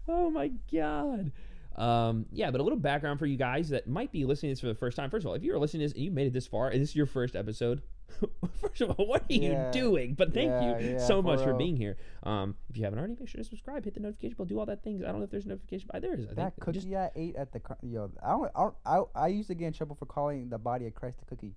[0.07, 1.31] Oh my god.
[1.75, 4.59] Um, yeah, but a little background for you guys that might be listening to this
[4.61, 5.09] for the first time.
[5.09, 6.81] First of all, if you're listening to this and you made it this far, and
[6.81, 7.81] this is your first episode,
[8.61, 9.67] first of all, what are Yeah.
[9.67, 10.13] you doing?
[10.13, 11.97] But thank Yeah, you yeah, so for much for being here.
[12.23, 14.65] Um, if you haven't already, make sure to subscribe, hit the notification bell, do all
[14.67, 15.01] that things.
[15.03, 16.25] I don't know if there's a notification, but there is.
[16.27, 18.75] I That think cookie Just- I ate at the co- yo, I don't, I don't,
[19.15, 21.55] I, I used to get in trouble for calling the body of Christ a cookie.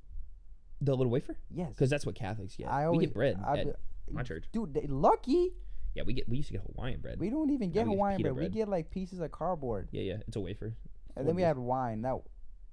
[0.80, 2.68] the little wafer, Yes, because that's what Catholics get.
[2.68, 3.72] I we always get bread I at be-
[4.12, 4.44] my church.
[4.52, 5.52] Dude, they, lucky
[5.96, 7.18] Yeah, we get we used to get Hawaiian bread.
[7.18, 8.52] we don't even Now get we get Hawaiian pita bread.
[8.52, 10.74] We get like pieces of cardboard, yeah, yeah, it's a wafer.
[11.16, 12.02] and then we had wine.
[12.02, 12.16] That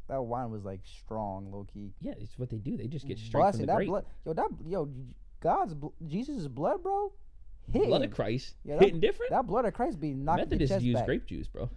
[0.09, 1.93] that wine was like strong, low key.
[2.01, 2.75] Yeah, it's what they do.
[2.75, 3.87] They just get straight Bussin', from the that grape.
[3.89, 4.89] blood, yo, that yo,
[5.39, 7.13] God's bl- Jesus' blood, bro.
[7.71, 7.87] Hitting.
[7.87, 9.29] Blood of Christ, Yeah, that- hitting different.
[9.31, 11.05] That blood of Christ be knocking your Methodists chest use back.
[11.05, 11.69] grape juice, bro.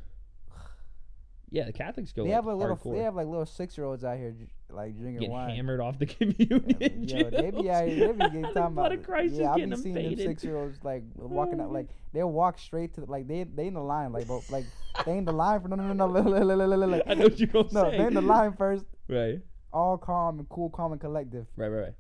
[1.57, 2.77] Yeah, the Catholics go They like have a little.
[2.77, 2.95] hardcore.
[2.97, 4.35] They have like little six year olds out here
[4.69, 5.55] like drinking getting wine.
[5.57, 8.93] hammered off the communion Yo, they be out here, they be the talking blood about.
[8.93, 11.73] of Christ yeah, I is be getting them seeing six year olds like walking out
[11.73, 14.65] like they'll walk straight to the, like they they in the line like bro, like
[15.07, 17.03] they in the line for no no no no look.
[17.07, 17.97] I know what you're gonna no say.
[17.99, 19.41] they in the line first Right,
[19.73, 21.95] all calm and cool calm and collective right, right,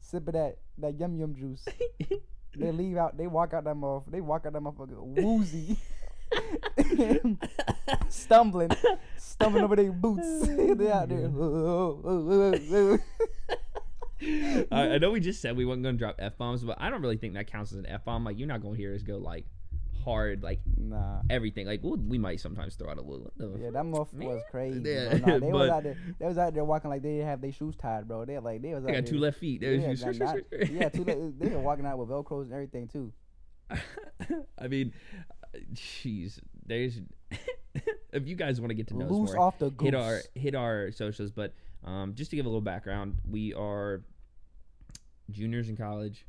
[0.00, 1.64] sip of that that yum yum juice
[2.58, 5.76] they leave out they walk out that motherfucker they walk out that motherfucker woozy
[8.08, 8.70] stumbling
[9.16, 11.28] stumbling over their boots they out there
[14.72, 17.02] I, I know we just said we weren't gonna drop f bombs, but I don't
[17.02, 18.24] really think that counts as an f bomb.
[18.24, 19.44] Like you're not gonna hear us go like
[20.04, 21.20] hard, like Nah.
[21.28, 21.66] everything.
[21.66, 23.30] Like we'll, we might sometimes throw out a little.
[23.36, 24.80] the Yeah, that motherfucker was crazy.
[24.84, 25.18] Yeah.
[25.18, 25.98] Nah, they was out there.
[26.18, 28.24] They was out there walking like they didn't have their shoes tied, bro.
[28.24, 28.84] They like they was.
[28.84, 29.60] They out got two there- left feet.
[29.60, 30.38] Yeah, There's- nah, not-
[30.70, 31.04] yeah, two.
[31.04, 33.12] le- They were walking out with velcros and everything too.
[34.58, 34.94] I mean,
[35.30, 35.35] uh,
[35.72, 37.00] jeez, there's.
[38.12, 39.86] if you guys want to get to know us more, off the goose.
[39.86, 41.30] hit our hit our socials.
[41.30, 41.52] But
[41.84, 44.02] um, just to give a little background, we are
[45.30, 46.24] juniors in college.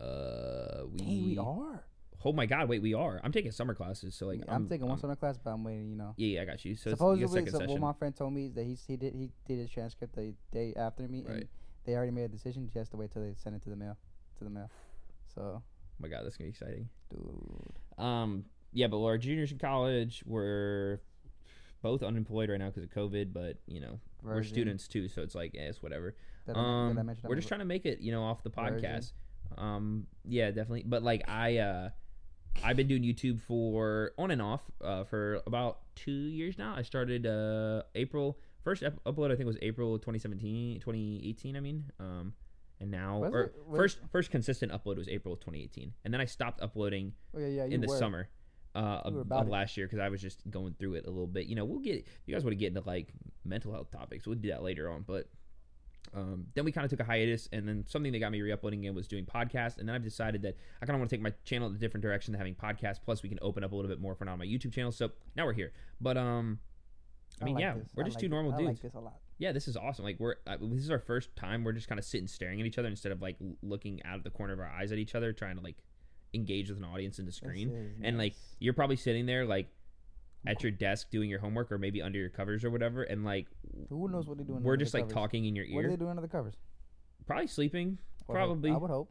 [0.00, 1.84] Uh, we, Dang, we are.
[2.24, 2.68] Oh my God!
[2.68, 3.20] Wait, we are.
[3.22, 5.90] I'm taking summer classes, so like I'm, taking one summer class, but I'm waiting.
[5.90, 6.14] You know.
[6.16, 6.74] Yeah, yeah, I got you.
[6.74, 9.58] So Supposedly, so what my friend told me is that he's, he did he did
[9.58, 11.36] his transcript the day after me, Right.
[11.36, 11.48] and
[11.84, 12.68] they already made a decision.
[12.72, 13.96] He has to wait till they send it to the mail,
[14.38, 14.68] to the mail.
[15.32, 15.62] So, oh
[16.00, 16.88] my God, that's gonna be exciting.
[17.10, 20.22] dude, Um, yeah, but we're juniors in college.
[20.26, 21.00] We're
[21.82, 25.34] both unemployed right now because of COVID, but you know we're students too, so it's
[25.34, 26.14] like, yeah, it's whatever.
[26.46, 28.90] Did um, I we're just trying to make it, you know, off the Virgin.
[28.90, 29.12] podcast.
[29.56, 30.84] Um, yeah, definitely.
[30.86, 31.90] But like I, uh,
[32.64, 36.74] I've been doing YouTube for on and off uh, for about two years now.
[36.76, 39.30] I started uh April first ep- upload.
[39.30, 41.56] I think was April 2017, 2018.
[41.56, 42.32] I mean, um,
[42.80, 43.54] and now Was or it?
[43.66, 47.46] Was- first first consistent upload was April of 2018, and then I stopped uploading yeah,
[47.46, 47.98] yeah, in the were.
[47.98, 48.28] summer
[48.78, 51.46] uh, of, last year because I was just going through it a little bit.
[51.46, 53.08] You know, we'll get you guys want to get into like
[53.44, 54.26] mental health topics.
[54.26, 55.28] We'll do that later on, but.
[56.14, 58.80] Um, then we kind of took a hiatus, and then something that got me re-uploading
[58.80, 59.76] again was doing podcasts.
[59.76, 61.78] And then I've decided that I kind of want to take my channel in a
[61.78, 62.96] different direction than having podcasts.
[63.04, 64.90] Plus, we can open up a little bit more for now on my YouTube channel.
[64.90, 65.72] So now we're here.
[66.00, 66.60] But um,
[67.42, 67.88] I mean, like yeah, this.
[67.94, 68.68] we're I just like two normal I dudes.
[68.68, 69.18] like this a lot.
[69.36, 70.06] Yeah, this is awesome.
[70.06, 71.62] Like we're uh, this is our first time.
[71.62, 74.24] We're just kind of sitting staring at each other instead of like looking out of
[74.24, 75.76] the corner of our eyes at each other, trying to like
[76.34, 77.70] engage with an audience in the screen.
[77.70, 79.68] is And like you're probably sitting there like
[80.46, 83.46] at your desk doing your homework or maybe under your covers or whatever, and like
[83.88, 84.62] who knows what they're doing?
[84.62, 85.14] we're under just like covers.
[85.14, 85.76] talking in your ear.
[85.76, 86.54] What are they doing under the covers?
[87.26, 87.98] Probably sleeping.
[88.28, 88.70] I would hope- Probably.
[88.70, 89.10] I would hope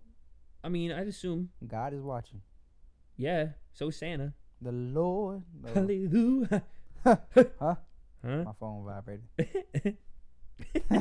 [0.64, 1.50] I mean, I'd assume.
[1.68, 2.42] God is watching.
[3.16, 3.50] Yeah.
[3.74, 4.34] So is Santa.
[4.62, 5.44] The Lord.
[5.74, 6.64] Hallelujah.
[7.04, 7.16] Huh?
[7.62, 7.76] Huh?
[8.44, 9.98] My phone vibrated.
[10.92, 10.98] uh,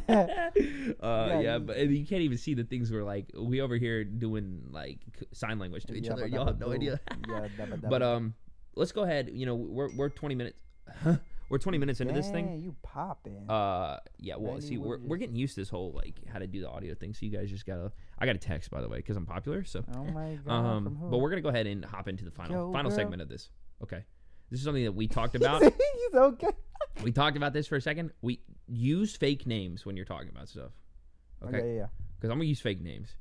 [1.01, 3.27] Yeah, yeah, but and you can't even see the things we're like.
[3.37, 4.99] We over here doing like
[5.33, 6.27] sign language to each Yeah, other.
[6.27, 7.01] Y'all have no do- idea.
[7.29, 8.35] yeah, that would- that but um,
[8.75, 9.31] let's go ahead.
[9.33, 10.57] You know, we're we're 20 minutes.
[11.49, 12.47] we're 20 minutes into this thing.
[12.47, 13.49] Dang, You popping.
[13.49, 14.35] Uh, yeah.
[14.37, 16.95] Well, see, we're we're getting used to this whole like how to do the audio
[16.95, 17.15] thing.
[17.15, 17.93] So you guys just gotta.
[18.19, 19.65] I got a text by the way because I'm popular.
[19.65, 20.53] So oh my God.
[20.53, 22.99] um, but we're gonna go ahead and hop into the final Yo, final girl.
[22.99, 23.49] segment of this.
[23.83, 24.05] Okay.
[24.51, 25.61] This is something that we talked about.
[25.63, 26.51] He's okay.
[27.03, 28.13] we talked about this for a second.
[28.23, 30.73] We use fake names when you're talking about stuff.
[31.45, 31.59] Okay.
[31.59, 31.87] Okay, yeah.
[32.17, 33.15] Because I'm gonna use fake names.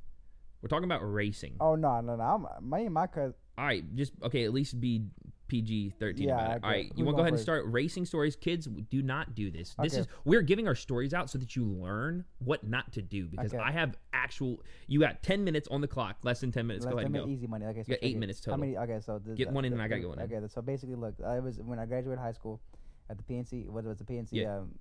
[0.62, 1.56] We're talking about racing.
[1.60, 2.22] Oh no, no, no.
[2.22, 3.34] I'm my my cousin.
[3.58, 4.44] All right, just okay.
[4.44, 5.04] At least be
[5.48, 6.56] PG thirteen Yeah, about it.
[6.56, 6.64] okay.
[6.66, 8.66] All right, you want to go going ahead and start racing stories, kids?
[8.66, 9.74] Do not do this.
[9.80, 10.00] This Okay.
[10.00, 13.28] is we're giving our stories out so that you learn what not to do.
[13.28, 13.62] Because Okay.
[13.62, 14.60] I have actual.
[14.88, 16.16] You got ten minutes on the clock.
[16.22, 16.84] Less than ten minutes.
[16.84, 17.30] Let's go ahead and go.
[17.30, 17.66] easy money.
[17.66, 18.66] Okay, so You got eight minutes How total.
[18.66, 18.76] many?
[18.78, 20.38] Okay, so the, Get one in the- and I gotta the- go in then.
[20.42, 22.60] Okay, so basically, look, I was when I graduated high school
[23.08, 23.68] at the PNC.
[23.68, 24.32] What was the PNC?
[24.32, 24.58] Yeah.
[24.58, 24.78] Um,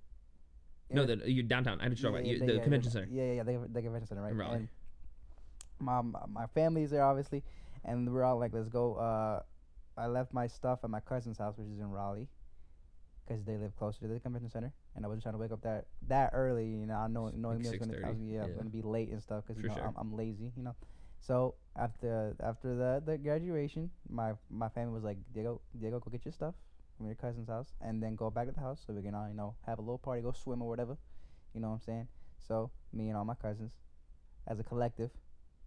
[0.89, 1.81] No, the you're downtown.
[1.81, 3.07] I just talk yeah, about yeah, you, the yeah, convention center.
[3.09, 4.31] Yeah, yeah, the, the convention center, right?
[4.31, 4.55] In Raleigh.
[4.57, 4.67] And
[5.79, 7.43] my my family's there, obviously,
[7.83, 8.95] and we're all like, let's go.
[8.95, 9.41] Uh,
[9.97, 12.27] I left my stuff at my cousin's house, which is in Raleigh,
[13.27, 15.61] because they live closer to the convention center, and I wasn't trying to wake up
[15.63, 16.67] that that early.
[16.67, 18.53] You know, I know knowing Like me, was gonna, I was, yeah, yeah.
[18.55, 19.87] gonna be late and stuff, because you know sure.
[19.87, 20.75] I'm, I'm lazy, you know.
[21.19, 26.25] So after after the the graduation, my my family was like, Diego, Diego, go get
[26.25, 26.53] your stuff
[26.97, 29.27] from your cousin's house, and then go back to the house so we can all
[29.27, 30.97] you know have a little party, go swim or whatever.
[31.53, 32.07] You know what I'm saying?
[32.47, 33.73] So me and all my cousins,
[34.47, 35.11] as a collective,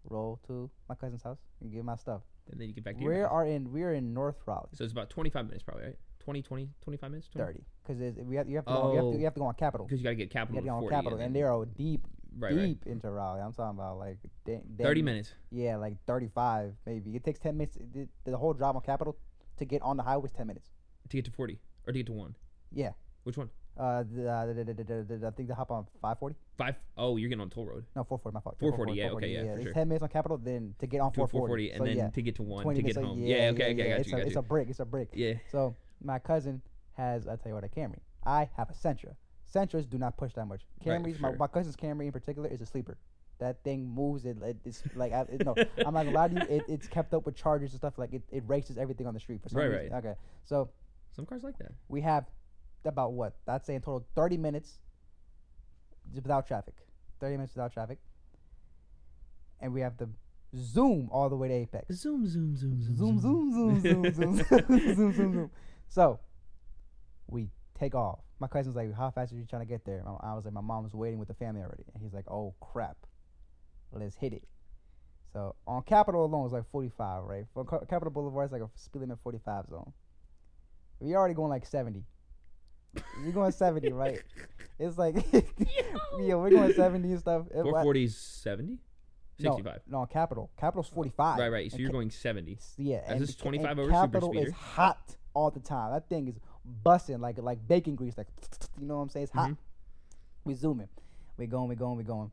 [0.05, 2.23] roll to my cousin's house and get my stuff.
[2.51, 3.29] And then you get back to your We house.
[3.31, 5.97] are in we are in North Raleigh, So it's about 25 minutes, probably, right?
[6.21, 7.29] 20, 20, 25 minutes?
[7.29, 7.47] 20?
[7.47, 9.47] thirty, because we have you have to go, you, have to, you have to go
[9.47, 9.87] on Capital.
[9.87, 10.95] Because you got to get You capital to go on 40.
[10.95, 12.07] Capital, and they're all deep
[12.39, 12.67] right, right.
[12.67, 13.41] deep into Raleigh.
[13.41, 15.33] I'm talking about like da- 30 minutes.
[15.51, 17.17] Yeah, like 35 maybe.
[17.17, 17.79] It takes 10 minutes.
[17.95, 19.17] The, the whole drive on Capital
[19.57, 20.71] to get on the highway is 10 minutes.
[21.11, 22.35] To get to 40 or to get to one.
[22.73, 22.93] Yeah.
[23.25, 23.51] Which one?
[23.79, 26.35] Uh, the, uh, the, the, the, I think they hop on 540.
[26.57, 26.75] Five.
[26.97, 27.85] Oh, you're getting on toll road.
[27.95, 28.35] No, 440.
[28.35, 28.57] My fault.
[28.59, 29.73] 440, yeah, okay, yeah, for sure.
[29.73, 31.69] 10 minutes on Capital, then to get on To 440.
[31.69, 33.23] 440 and so, then yeah, to get to one 20 to get so home.
[33.23, 34.41] yeah, Yeah, okay, okay, yeah, got it's you, a, got It's you.
[34.41, 34.69] a brick.
[34.69, 35.09] It's a brick.
[35.15, 35.35] Yeah.
[35.53, 36.61] So my cousin
[36.97, 38.01] has, I tell you what, a Camry.
[38.27, 39.15] I have a Sentra.
[39.47, 40.63] Sentras do not push that much.
[40.85, 41.39] Right, Camrys, my, sure.
[41.39, 42.99] my cousin's Camry in particular is a sleeper.
[43.39, 44.25] That thing moves.
[44.25, 45.55] It, it it's like I, it, no.
[45.87, 46.57] I'm not gonna lie to you.
[46.57, 47.97] It, it's kept up with chargers and stuff.
[47.97, 49.95] Like it, it races everything on the street for some Right, reason.
[49.95, 50.69] Okay, so
[51.19, 51.73] Some cars like that.
[51.89, 52.27] we have
[52.85, 54.79] about what I'd say in total 30 minutes
[56.15, 56.75] without traffic.
[57.19, 57.99] 30 minutes without traffic,
[59.61, 60.09] and we have to
[60.55, 61.93] zoom all the way to Apex.
[61.97, 64.35] Zoom, zoom, zoom, zoom, Zoom, zoom, zoom, zoom, zoom, zoom,
[64.95, 65.51] zoom, zoom, zoom.
[65.89, 66.21] So
[67.27, 68.21] we take off.
[68.39, 70.61] My cousin's like, "How fast are you trying to get there?" I was like, "My
[70.61, 72.97] mom's waiting with the family already," and he's like, "Oh crap,
[73.91, 74.45] let's hit it."
[75.33, 77.45] So on Capital alone it's like 45, right?
[77.53, 79.93] For Ca- Capital Boulevard it's like a speed limit 45 zone.
[81.01, 82.05] We already going like 70.
[83.23, 84.23] You're going 70, right?
[84.81, 87.47] It's like yeah, we're going 70 and stuff.
[87.49, 88.79] It- 440 is 70?
[89.41, 89.81] no, 65.
[89.89, 90.51] No, on Capital.
[90.57, 91.37] Capital's 45.
[91.41, 91.69] Right, right.
[91.69, 92.59] So And you're Ca- going 70.
[92.77, 95.93] Yeah, That's and, just ca- 25 and over super Capital is hot all the time.
[95.95, 96.39] That thing is
[96.85, 98.29] busting like like bacon grease, like
[98.81, 99.25] you know what I'm saying?
[99.25, 99.51] It's hot.
[99.51, 99.57] Mhm.
[100.45, 100.89] We zooming,
[101.37, 102.31] we going, we going, we going,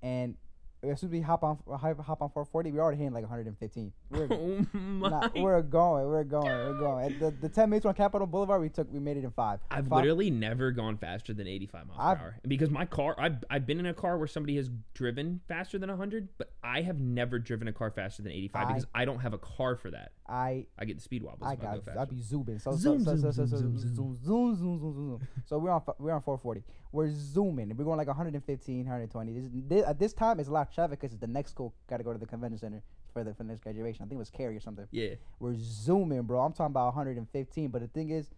[0.00, 0.36] and
[0.82, 3.92] as soon as we hop on hop, on 440, we're already hitting like 115.
[4.10, 7.04] We're Oh nah, we're going, we're going, we're going.
[7.12, 9.60] At the, the 10 minutes on Capital Boulevard, we took we made it in five.
[9.70, 13.14] I've Five- literally never gone faster than 85 miles I've- per hour because my car.
[13.18, 16.82] I've I've been in a car where somebody has driven faster than 100, but I
[16.82, 19.90] have never driven a car faster than 85 because I don't have a car for
[19.90, 20.12] that.
[20.30, 21.42] I I get the speed wobbles.
[21.42, 22.00] I I got faster.
[22.00, 22.58] I be zooming.
[22.58, 24.94] So Zoom, so, so, zoom, so, so, zoom, so, zoom, zoom, zoom, zoom, zoom, zoom,
[24.94, 25.28] zoom.
[25.46, 26.62] So we're on we're on 440.
[26.92, 27.76] We're zooming.
[27.76, 29.32] We're going like 115, 120.
[29.32, 31.74] This, this, at this time, it's a lot of traffic because it's the next school
[31.88, 34.02] got to go to the convention center for the for the next graduation.
[34.04, 34.86] I think it was Cary or something.
[34.90, 35.14] yeah.
[35.38, 36.40] We're zooming, bro.
[36.40, 37.68] I'm talking about 115.
[37.70, 38.30] But the thing is,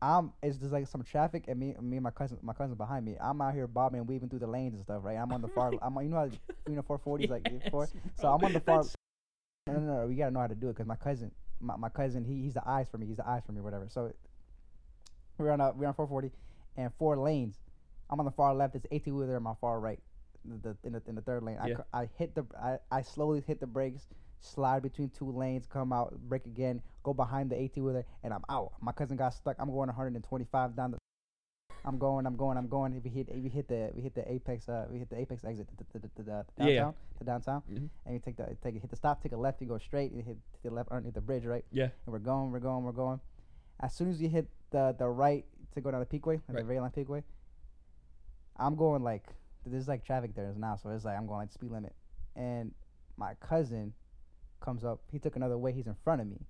[0.00, 3.04] I'm it's just like some traffic and me me and my cousin my cousin behind
[3.04, 3.16] me.
[3.20, 5.16] I'm out here bobbing and weaving through the lanes and stuff, right?
[5.16, 5.72] I'm on the far.
[5.82, 6.24] I'm on, you know how
[6.68, 7.88] you know 440 is like Yes, four.
[8.20, 8.28] So.
[8.32, 8.84] I'm on the far.
[9.72, 10.06] No, no, no.
[10.06, 12.54] We gotta know how to do it because my cousin, my, my cousin, he, he's
[12.54, 13.06] the eyes for me.
[13.06, 13.86] He's the eyes for me, whatever.
[13.88, 14.12] So
[15.38, 16.32] we're on a, we're on 440,
[16.76, 17.56] and four lanes.
[18.10, 18.74] I'm on the far left.
[18.74, 20.00] It's 18 wheeler on my far right.
[20.44, 21.58] The, in the in the third lane.
[21.60, 21.74] I Yeah.
[21.74, 24.06] cr- I, hit the I, I slowly hit the brakes,
[24.40, 28.44] slide between two lanes, come out, brake again, go behind the 18 wheeler, and I'm
[28.48, 28.72] out.
[28.80, 29.56] My cousin got stuck.
[29.58, 30.98] I'm going 125 down the.
[31.84, 32.26] I'm going.
[32.26, 32.58] I'm going.
[32.58, 32.94] I'm going.
[32.94, 34.68] If we hit, if we hit the, we hit the apex.
[34.68, 36.74] Uh, we hit the apex exit to, to, to, to the Yeah, yeah.
[36.80, 36.94] downtown.
[37.18, 37.88] To downtown Mhm.
[38.04, 40.12] and you take the take it, hit the stop, take a left, you go straight,
[40.12, 41.64] you hit to the left underneath the bridge, right?
[41.72, 41.84] Yeah.
[42.04, 43.20] And we're going, we're going, we're going.
[43.80, 46.56] As soon as you hit the the right to go down the Peakway, like Right.
[46.58, 47.22] the Ray Line Peakway,
[48.56, 49.24] I'm going like
[49.64, 51.94] there's like traffic there now, so it's like I'm going like speed limit.
[52.36, 52.72] And
[53.16, 53.92] my cousin
[54.60, 56.40] comes up, he took another way, he's in front of me.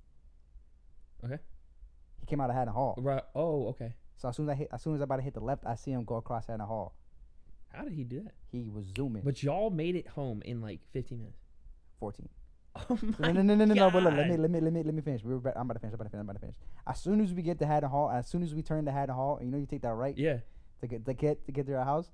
[1.25, 1.39] Okay.
[2.21, 2.95] He came out of Haddon Hall.
[2.99, 3.23] Right.
[3.35, 3.93] Oh, okay.
[4.19, 5.65] So as soon as I hit as soon as I about to hit the left,
[5.65, 6.95] I see him go across Haddon Hall.
[7.71, 8.35] How did he do that?
[8.51, 11.39] He was zooming But y'all made it home in like 15 minutes.
[12.01, 12.29] 14.
[12.91, 13.91] Oh my No, no, no, no, no, no.
[13.91, 15.23] But look, let me, let me, let me, let me finish.
[15.25, 15.93] We were about, I'm about to finish.
[15.95, 16.21] I'm about to finish.
[16.21, 16.57] I'm about to finish.
[16.87, 19.15] As soon as we get to Haddon Hall, as soon as we turn to Haddon
[19.17, 20.39] Hall, you know, you take that right Yeah.
[20.81, 22.11] to get to get to get to our house.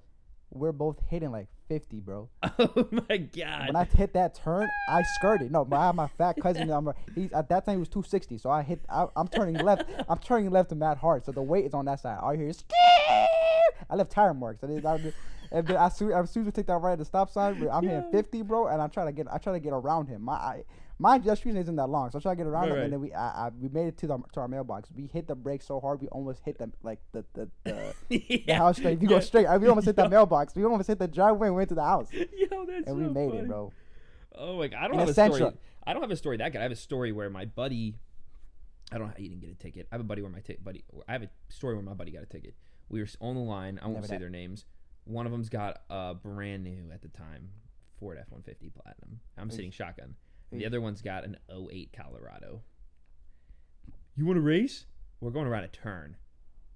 [0.51, 2.29] We're both hitting like 50, bro.
[2.59, 3.67] Oh my god.
[3.69, 5.51] When I hit that turn, I skirted.
[5.51, 6.71] No, but I have my fat cousin.
[6.71, 8.81] I'm, he's at that time he was 260, so I hit.
[8.89, 9.85] I, I'm turning left.
[10.09, 12.19] I'm turning left to Matt Hart, so the weight is on that side.
[12.23, 12.65] All you hear is.
[13.91, 14.63] I left tire marks.
[14.63, 15.15] I did, I did,
[15.51, 17.69] and then as soon, as soon as we take that right at the stop sign,
[17.71, 19.27] I'm hitting 50, bro, and I try to get.
[19.33, 20.23] I try to get around him.
[20.23, 20.65] My, I,
[21.05, 22.85] my that street isn't that long, so I try to get around Right, him, right.
[22.85, 24.88] and then we, I, I, we made it to the to our mailbox.
[24.97, 27.49] We hit the brakes so hard, we almost hit the like the the.
[27.64, 27.95] the
[28.47, 28.95] the house straight.
[28.97, 30.55] If you go straight, we almost hit that mailbox.
[30.55, 33.31] We almost hit the driveway and went to the house, Yo, that's and we made
[33.31, 33.43] funny.
[33.43, 33.73] it, bro.
[34.37, 35.53] Oh my god, I don't have a a story.
[35.87, 36.59] I don't have a story that good.
[36.59, 37.97] I have a story where my buddy.
[38.93, 39.87] I don't know how you didn't get a ticket.
[39.90, 40.85] I have a buddy where my ti- buddy.
[41.09, 42.55] I have a story where my buddy got a ticket.
[42.88, 43.79] We were on the line.
[43.83, 44.21] I won't Never say that.
[44.21, 44.64] their names.
[45.05, 47.49] One of them's got a brand new at the time
[47.99, 49.21] Ford F one fifty Platinum.
[49.38, 50.14] I'm sitting shotgun.
[50.59, 52.62] The other one's got an 08 Colorado.
[54.17, 54.87] You want to race?
[55.21, 56.17] We're going around a turn,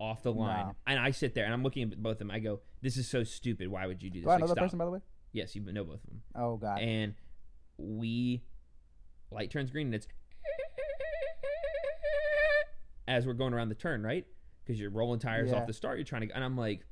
[0.01, 0.73] off the line, Nah.
[0.87, 2.31] and I sit there and I'm looking at both of them.
[2.31, 3.69] I go, "This is so stupid.
[3.69, 5.01] Why would you do this?" Do I Like, know person by the way?
[5.33, 6.81] Yes, you know both of them Oh god.
[6.81, 7.15] and
[7.77, 8.43] we
[9.31, 10.09] light turns green and it's
[13.07, 14.27] as we're going around the turn right
[14.65, 15.59] because you're rolling tires Yeah.
[15.61, 16.85] off the start you're trying to and i'm like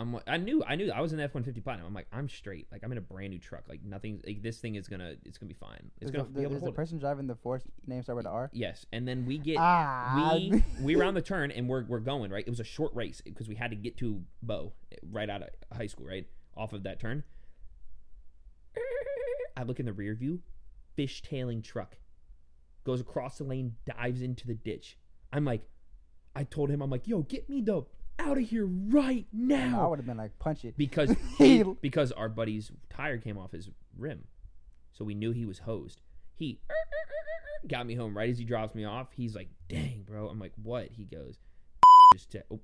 [0.00, 2.28] i'm like- i knew i knew i was in the f-150 platinum i'm like i'm
[2.28, 5.14] straight like i'm in a brand new truck like nothing like this thing is gonna
[5.24, 6.76] it's gonna be fine it's is gonna the, be able to is the hold it.
[6.76, 8.50] person driving the Force name start with the R?
[8.52, 12.30] yes and then we get Ah, we we round the turn and we're we're going
[12.30, 12.44] right.
[12.46, 14.72] It was a short race because we had to get to Bo
[15.10, 17.22] right out of high school, right off of that turn.
[19.56, 20.40] I look in the rear view,
[20.96, 21.96] fishtailing truck
[22.84, 24.96] goes across the lane, dives into the ditch.
[25.32, 25.62] I'm like,
[26.34, 27.82] I told him, I'm like, yo, get me the
[28.20, 29.84] out of here right now.
[29.84, 30.76] I would have been like punch it.
[30.76, 34.24] because he, because our buddy's tire came off his rim,
[34.92, 36.00] so we knew he was hosed.
[36.36, 36.58] He
[37.68, 39.08] got me home right as he drops me off.
[39.14, 41.36] He's like, "Dang, bro!" I'm like, "What?" He goes,
[42.14, 42.60] "Just to, oh,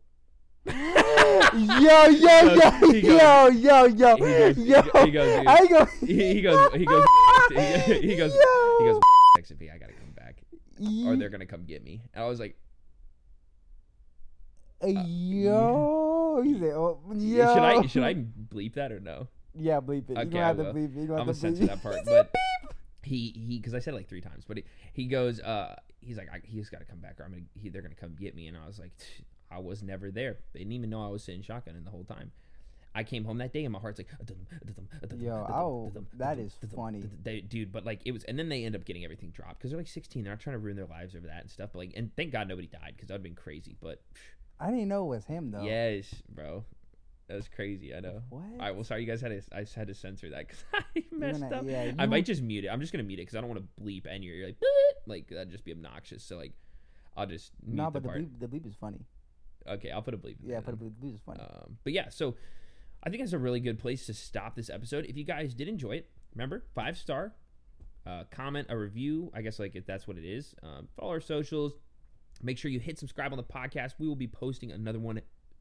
[1.54, 4.82] yo, yo, yo, He goes- yo, yo, yo, he goes- he yo.
[4.82, 5.84] go- he goes- he I go.
[6.06, 7.04] he, he goes, he goes,
[7.50, 7.54] he,
[8.00, 9.00] he goes, he goes,
[9.38, 10.42] texted me, I gotta come back,
[11.06, 12.65] or they're gonna come get me." And I was like, Uh,
[14.84, 17.54] yo, he said, oh, yo.
[17.54, 20.18] "Should I should I bleep that or no?" Yeah, bleep it.
[20.18, 21.00] You don't have to bleep it.
[21.00, 22.34] You don't I'm have to censor bleep that part, but
[23.02, 26.18] he he because I said it like three times, but he, he goes, uh, he's
[26.18, 28.34] like, I, he's got to come back, or I'm gonna, he, they're gonna come get
[28.34, 28.92] me, and I was like,
[29.50, 30.38] I was never there.
[30.52, 32.32] They didn't even know I was sitting shotgun in the whole time.
[32.96, 34.08] I came home that day and my heart's like,
[35.18, 37.02] Yo, oh, that is funny.
[37.22, 39.70] They, dude, but like it was, and then they end up getting everything dropped because
[39.70, 40.24] they're like 16.
[40.24, 41.70] They're not trying to ruin their lives over that and stuff.
[41.74, 43.76] But like, and thank God nobody died because that'd been crazy.
[43.82, 44.00] But
[44.60, 45.62] I didn't know it was him though.
[45.62, 46.64] yes, bro,
[47.28, 47.94] that was crazy.
[47.94, 48.22] I know.
[48.30, 48.42] What?
[48.52, 49.42] All right, well, sorry, you guys had to.
[49.56, 51.64] I just had to censor that because I messed gonna- up.
[51.66, 52.68] yeah, I might just mute it.
[52.68, 54.56] I'm just gonna mute it because I don't want to bleep and you're, you're like,
[55.06, 56.22] like that'd just be obnoxious.
[56.24, 56.52] So like,
[57.16, 58.20] I'll just mute No, the but the part.
[58.20, 59.04] bleep, the bleep is funny.
[59.68, 60.40] Okay, I'll put a bleep.
[60.42, 60.94] in Yeah, there but then.
[61.00, 61.40] the bleep is funny.
[61.40, 62.36] Um, but yeah, so
[63.02, 65.04] I think that's a really good place to stop this episode.
[65.06, 67.32] If you guys did enjoy it, remember five star,
[68.06, 69.30] uh, comment a review.
[69.34, 70.54] I guess like if that's what it is.
[70.62, 71.72] Um, follow our socials.
[72.42, 73.94] Make sure you hit subscribe on the podcast.
[73.98, 75.20] We will be posting another one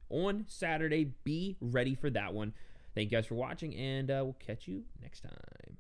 [0.10, 1.12] on Saturday.
[1.24, 2.54] Be ready for that one.
[2.94, 5.78] Thank you guys for watching, and uh, we'll catch you next time.